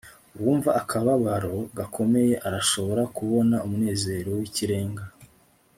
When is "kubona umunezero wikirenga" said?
3.15-5.03